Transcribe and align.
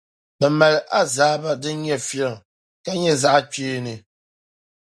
bɛ 0.39 0.47
mali 0.59 0.79
azaaba 0.99 1.51
din 1.61 1.77
nyɛ 1.83 1.95
filiŋ, 2.07 2.33
ka 2.83 2.91
nyɛ 3.01 3.13
zaɣikpeeni. 3.21 3.95